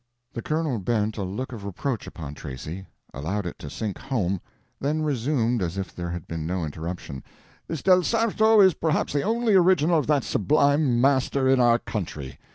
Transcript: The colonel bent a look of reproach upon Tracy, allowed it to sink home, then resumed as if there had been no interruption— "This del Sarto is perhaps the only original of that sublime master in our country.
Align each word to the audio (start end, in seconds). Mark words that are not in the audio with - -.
The 0.33 0.41
colonel 0.41 0.79
bent 0.79 1.17
a 1.17 1.21
look 1.23 1.51
of 1.51 1.63
reproach 1.63 2.07
upon 2.07 2.33
Tracy, 2.33 2.87
allowed 3.13 3.45
it 3.45 3.59
to 3.59 3.69
sink 3.69 3.99
home, 3.99 4.41
then 4.79 5.03
resumed 5.03 5.61
as 5.61 5.77
if 5.77 5.95
there 5.95 6.09
had 6.09 6.27
been 6.27 6.47
no 6.47 6.65
interruption— 6.65 7.23
"This 7.67 7.83
del 7.83 8.01
Sarto 8.01 8.61
is 8.61 8.73
perhaps 8.73 9.13
the 9.13 9.21
only 9.21 9.53
original 9.53 9.99
of 9.99 10.07
that 10.07 10.23
sublime 10.23 10.99
master 10.99 11.47
in 11.47 11.59
our 11.59 11.77
country. 11.77 12.39